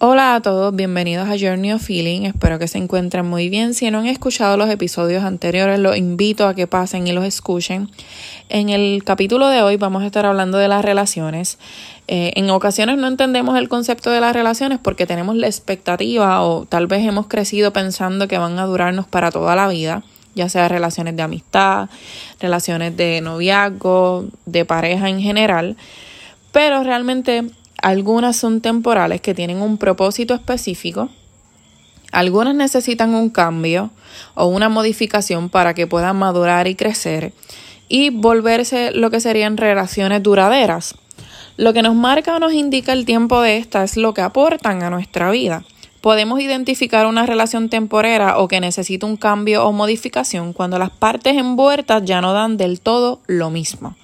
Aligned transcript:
Hola 0.00 0.36
a 0.36 0.40
todos, 0.40 0.76
bienvenidos 0.76 1.28
a 1.28 1.36
Journey 1.36 1.72
of 1.72 1.82
Feeling. 1.82 2.22
Espero 2.22 2.60
que 2.60 2.68
se 2.68 2.78
encuentren 2.78 3.26
muy 3.26 3.48
bien. 3.48 3.74
Si 3.74 3.90
no 3.90 3.98
han 3.98 4.06
escuchado 4.06 4.56
los 4.56 4.70
episodios 4.70 5.24
anteriores, 5.24 5.80
los 5.80 5.96
invito 5.96 6.46
a 6.46 6.54
que 6.54 6.68
pasen 6.68 7.08
y 7.08 7.12
los 7.12 7.24
escuchen. 7.24 7.90
En 8.48 8.68
el 8.68 9.02
capítulo 9.02 9.48
de 9.48 9.60
hoy 9.60 9.76
vamos 9.76 10.04
a 10.04 10.06
estar 10.06 10.24
hablando 10.24 10.56
de 10.56 10.68
las 10.68 10.84
relaciones. 10.84 11.58
Eh, 12.06 12.30
en 12.36 12.48
ocasiones 12.50 12.96
no 12.96 13.08
entendemos 13.08 13.58
el 13.58 13.68
concepto 13.68 14.12
de 14.12 14.20
las 14.20 14.34
relaciones 14.34 14.78
porque 14.80 15.04
tenemos 15.04 15.34
la 15.34 15.48
expectativa 15.48 16.44
o 16.44 16.64
tal 16.64 16.86
vez 16.86 17.04
hemos 17.04 17.26
crecido 17.26 17.72
pensando 17.72 18.28
que 18.28 18.38
van 18.38 18.56
a 18.60 18.66
durarnos 18.66 19.08
para 19.08 19.32
toda 19.32 19.56
la 19.56 19.66
vida, 19.66 20.04
ya 20.36 20.48
sea 20.48 20.68
relaciones 20.68 21.16
de 21.16 21.22
amistad, 21.22 21.88
relaciones 22.38 22.96
de 22.96 23.20
noviazgo, 23.20 24.26
de 24.46 24.64
pareja 24.64 25.08
en 25.08 25.20
general. 25.20 25.76
Pero 26.52 26.84
realmente 26.84 27.50
algunas 27.82 28.36
son 28.36 28.60
temporales 28.60 29.20
que 29.20 29.34
tienen 29.34 29.62
un 29.62 29.78
propósito 29.78 30.34
específico. 30.34 31.08
Algunas 32.10 32.54
necesitan 32.54 33.14
un 33.14 33.30
cambio 33.30 33.90
o 34.34 34.46
una 34.46 34.68
modificación 34.68 35.48
para 35.48 35.74
que 35.74 35.86
puedan 35.86 36.16
madurar 36.16 36.66
y 36.66 36.74
crecer 36.74 37.32
y 37.88 38.10
volverse 38.10 38.92
lo 38.92 39.10
que 39.10 39.20
serían 39.20 39.56
relaciones 39.56 40.22
duraderas. 40.22 40.94
Lo 41.56 41.72
que 41.72 41.82
nos 41.82 41.94
marca 41.94 42.36
o 42.36 42.38
nos 42.38 42.52
indica 42.52 42.92
el 42.92 43.04
tiempo 43.04 43.40
de 43.40 43.56
esta 43.56 43.82
es 43.82 43.96
lo 43.96 44.14
que 44.14 44.22
aportan 44.22 44.82
a 44.82 44.90
nuestra 44.90 45.30
vida. 45.30 45.64
Podemos 46.00 46.40
identificar 46.40 47.06
una 47.06 47.26
relación 47.26 47.68
temporera 47.68 48.38
o 48.38 48.46
que 48.46 48.60
necesita 48.60 49.06
un 49.06 49.16
cambio 49.16 49.66
o 49.66 49.72
modificación 49.72 50.52
cuando 50.52 50.78
las 50.78 50.90
partes 50.90 51.36
envueltas 51.36 52.04
ya 52.04 52.20
no 52.20 52.32
dan 52.32 52.56
del 52.56 52.80
todo 52.80 53.20
lo 53.26 53.50
mismo. 53.50 53.96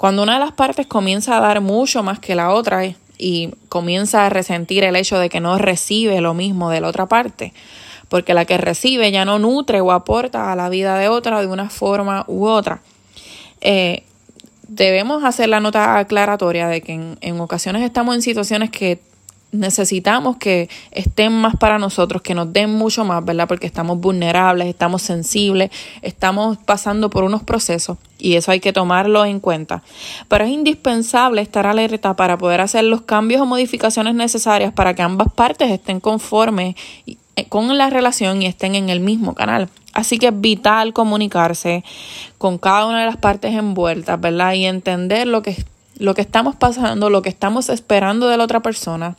Cuando 0.00 0.22
una 0.22 0.32
de 0.32 0.40
las 0.40 0.52
partes 0.52 0.86
comienza 0.86 1.36
a 1.36 1.40
dar 1.40 1.60
mucho 1.60 2.02
más 2.02 2.18
que 2.20 2.34
la 2.34 2.54
otra 2.54 2.86
y 3.18 3.50
comienza 3.68 4.24
a 4.24 4.30
resentir 4.30 4.82
el 4.82 4.96
hecho 4.96 5.18
de 5.18 5.28
que 5.28 5.40
no 5.40 5.58
recibe 5.58 6.22
lo 6.22 6.32
mismo 6.32 6.70
de 6.70 6.80
la 6.80 6.88
otra 6.88 7.04
parte, 7.04 7.52
porque 8.08 8.32
la 8.32 8.46
que 8.46 8.56
recibe 8.56 9.12
ya 9.12 9.26
no 9.26 9.38
nutre 9.38 9.82
o 9.82 9.92
aporta 9.92 10.50
a 10.52 10.56
la 10.56 10.70
vida 10.70 10.96
de 10.96 11.08
otra 11.08 11.42
de 11.42 11.48
una 11.48 11.68
forma 11.68 12.24
u 12.28 12.46
otra. 12.46 12.80
Eh, 13.60 14.04
debemos 14.68 15.22
hacer 15.22 15.50
la 15.50 15.60
nota 15.60 15.98
aclaratoria 15.98 16.68
de 16.68 16.80
que 16.80 16.92
en, 16.94 17.18
en 17.20 17.38
ocasiones 17.38 17.82
estamos 17.82 18.14
en 18.14 18.22
situaciones 18.22 18.70
que 18.70 19.02
necesitamos 19.52 20.36
que 20.36 20.68
estén 20.92 21.32
más 21.32 21.56
para 21.56 21.78
nosotros, 21.78 22.22
que 22.22 22.34
nos 22.34 22.52
den 22.52 22.72
mucho 22.72 23.04
más, 23.04 23.24
¿verdad? 23.24 23.48
Porque 23.48 23.66
estamos 23.66 23.98
vulnerables, 23.98 24.68
estamos 24.68 25.02
sensibles, 25.02 25.70
estamos 26.02 26.58
pasando 26.58 27.10
por 27.10 27.24
unos 27.24 27.42
procesos 27.42 27.98
y 28.18 28.36
eso 28.36 28.50
hay 28.52 28.60
que 28.60 28.72
tomarlo 28.72 29.24
en 29.24 29.40
cuenta. 29.40 29.82
Pero 30.28 30.44
es 30.44 30.50
indispensable 30.50 31.42
estar 31.42 31.66
alerta 31.66 32.14
para 32.14 32.38
poder 32.38 32.60
hacer 32.60 32.84
los 32.84 33.02
cambios 33.02 33.42
o 33.42 33.46
modificaciones 33.46 34.14
necesarias 34.14 34.72
para 34.72 34.94
que 34.94 35.02
ambas 35.02 35.32
partes 35.32 35.70
estén 35.70 36.00
conformes 36.00 36.76
eh, 37.06 37.16
con 37.48 37.76
la 37.76 37.90
relación 37.90 38.42
y 38.42 38.46
estén 38.46 38.74
en 38.74 38.88
el 38.88 39.00
mismo 39.00 39.34
canal. 39.34 39.68
Así 39.92 40.18
que 40.18 40.28
es 40.28 40.40
vital 40.40 40.92
comunicarse 40.92 41.82
con 42.38 42.58
cada 42.58 42.86
una 42.86 43.00
de 43.00 43.06
las 43.06 43.16
partes 43.16 43.54
envueltas, 43.54 44.20
¿verdad? 44.20 44.52
Y 44.52 44.66
entender 44.66 45.26
lo 45.26 45.42
que, 45.42 45.56
lo 45.96 46.14
que 46.14 46.20
estamos 46.20 46.54
pasando, 46.54 47.10
lo 47.10 47.22
que 47.22 47.28
estamos 47.28 47.68
esperando 47.68 48.28
de 48.28 48.36
la 48.36 48.44
otra 48.44 48.60
persona 48.60 49.16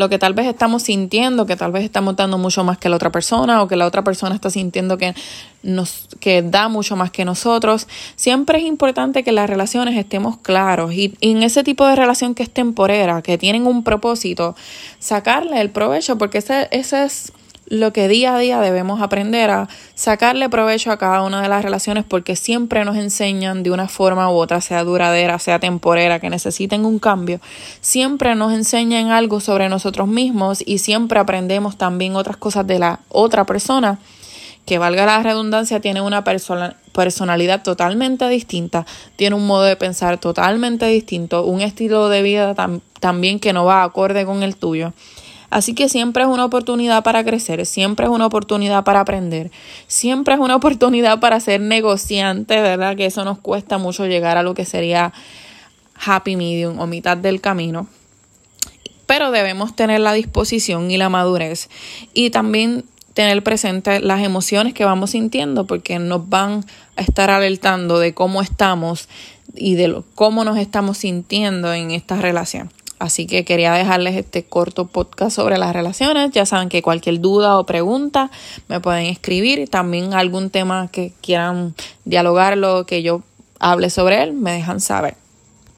lo 0.00 0.08
que 0.08 0.18
tal 0.18 0.32
vez 0.32 0.46
estamos 0.46 0.84
sintiendo, 0.84 1.44
que 1.44 1.56
tal 1.56 1.72
vez 1.72 1.84
estamos 1.84 2.16
dando 2.16 2.38
mucho 2.38 2.64
más 2.64 2.78
que 2.78 2.88
la 2.88 2.96
otra 2.96 3.12
persona 3.12 3.62
o 3.62 3.68
que 3.68 3.76
la 3.76 3.86
otra 3.86 4.02
persona 4.02 4.34
está 4.34 4.48
sintiendo 4.48 4.96
que 4.96 5.14
nos 5.62 6.08
que 6.20 6.40
da 6.40 6.68
mucho 6.68 6.96
más 6.96 7.10
que 7.10 7.26
nosotros. 7.26 7.86
Siempre 8.16 8.58
es 8.58 8.64
importante 8.64 9.22
que 9.22 9.30
las 9.30 9.48
relaciones 9.48 9.98
estemos 9.98 10.38
claros 10.38 10.94
y, 10.94 11.14
y 11.20 11.32
en 11.32 11.42
ese 11.42 11.62
tipo 11.62 11.86
de 11.86 11.96
relación 11.96 12.34
que 12.34 12.42
es 12.42 12.50
temporera, 12.50 13.20
que 13.20 13.36
tienen 13.36 13.66
un 13.66 13.84
propósito, 13.84 14.56
sacarle 14.98 15.60
el 15.60 15.68
provecho 15.68 16.16
porque 16.16 16.38
ese, 16.38 16.68
ese 16.70 17.04
es 17.04 17.32
lo 17.70 17.92
que 17.92 18.08
día 18.08 18.34
a 18.34 18.38
día 18.38 18.60
debemos 18.60 19.00
aprender 19.00 19.48
a 19.48 19.68
sacarle 19.94 20.48
provecho 20.48 20.90
a 20.90 20.98
cada 20.98 21.22
una 21.22 21.40
de 21.40 21.48
las 21.48 21.64
relaciones 21.64 22.04
porque 22.04 22.34
siempre 22.34 22.84
nos 22.84 22.96
enseñan 22.96 23.62
de 23.62 23.70
una 23.70 23.86
forma 23.86 24.28
u 24.28 24.34
otra, 24.34 24.60
sea 24.60 24.82
duradera, 24.82 25.38
sea 25.38 25.60
temporera, 25.60 26.18
que 26.18 26.30
necesiten 26.30 26.84
un 26.84 26.98
cambio, 26.98 27.40
siempre 27.80 28.34
nos 28.34 28.52
enseñan 28.52 29.10
algo 29.10 29.38
sobre 29.38 29.68
nosotros 29.68 30.08
mismos 30.08 30.64
y 30.66 30.78
siempre 30.78 31.20
aprendemos 31.20 31.78
también 31.78 32.16
otras 32.16 32.36
cosas 32.36 32.66
de 32.66 32.80
la 32.80 33.00
otra 33.08 33.46
persona 33.46 34.00
que 34.66 34.78
valga 34.78 35.06
la 35.06 35.22
redundancia, 35.22 35.80
tiene 35.80 36.00
una 36.00 36.24
personalidad 36.24 37.62
totalmente 37.62 38.28
distinta, 38.28 38.84
tiene 39.14 39.36
un 39.36 39.46
modo 39.46 39.62
de 39.62 39.76
pensar 39.76 40.18
totalmente 40.18 40.86
distinto, 40.86 41.44
un 41.44 41.60
estilo 41.60 42.08
de 42.08 42.22
vida 42.22 42.54
también 42.98 43.38
que 43.38 43.52
no 43.52 43.64
va 43.64 43.84
acorde 43.84 44.26
con 44.26 44.42
el 44.42 44.56
tuyo. 44.56 44.92
Así 45.50 45.74
que 45.74 45.88
siempre 45.88 46.22
es 46.22 46.28
una 46.28 46.44
oportunidad 46.44 47.02
para 47.02 47.24
crecer, 47.24 47.66
siempre 47.66 48.06
es 48.06 48.10
una 48.10 48.26
oportunidad 48.26 48.84
para 48.84 49.00
aprender, 49.00 49.50
siempre 49.88 50.34
es 50.34 50.40
una 50.40 50.56
oportunidad 50.60 51.18
para 51.20 51.40
ser 51.40 51.60
negociante, 51.60 52.60
¿verdad? 52.60 52.96
Que 52.96 53.06
eso 53.06 53.24
nos 53.24 53.38
cuesta 53.38 53.78
mucho 53.78 54.06
llegar 54.06 54.38
a 54.38 54.42
lo 54.42 54.54
que 54.54 54.64
sería 54.64 55.12
happy 56.04 56.36
medium 56.36 56.78
o 56.78 56.86
mitad 56.86 57.16
del 57.16 57.40
camino. 57.40 57.88
Pero 59.06 59.32
debemos 59.32 59.74
tener 59.74 60.00
la 60.00 60.12
disposición 60.12 60.90
y 60.90 60.96
la 60.96 61.08
madurez 61.08 61.68
y 62.14 62.30
también 62.30 62.84
tener 63.12 63.42
presente 63.42 63.98
las 63.98 64.22
emociones 64.22 64.72
que 64.72 64.84
vamos 64.84 65.10
sintiendo 65.10 65.66
porque 65.66 65.98
nos 65.98 66.28
van 66.28 66.64
a 66.96 67.02
estar 67.02 67.28
alertando 67.28 67.98
de 67.98 68.14
cómo 68.14 68.40
estamos 68.40 69.08
y 69.54 69.74
de 69.74 70.00
cómo 70.14 70.44
nos 70.44 70.58
estamos 70.58 70.98
sintiendo 70.98 71.72
en 71.74 71.90
esta 71.90 72.16
relación. 72.16 72.70
Así 73.00 73.26
que 73.26 73.46
quería 73.46 73.72
dejarles 73.72 74.14
este 74.14 74.44
corto 74.44 74.86
podcast 74.86 75.34
sobre 75.34 75.56
las 75.56 75.72
relaciones. 75.72 76.32
Ya 76.32 76.44
saben 76.44 76.68
que 76.68 76.82
cualquier 76.82 77.18
duda 77.20 77.58
o 77.58 77.64
pregunta 77.64 78.30
me 78.68 78.78
pueden 78.78 79.06
escribir. 79.06 79.70
También 79.70 80.12
algún 80.12 80.50
tema 80.50 80.88
que 80.88 81.14
quieran 81.22 81.74
dialogar, 82.04 82.58
lo 82.58 82.84
que 82.84 83.02
yo 83.02 83.22
hable 83.58 83.88
sobre 83.88 84.22
él, 84.22 84.34
me 84.34 84.52
dejan 84.52 84.80
saber. 84.80 85.19